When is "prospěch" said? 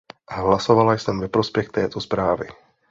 1.29-1.69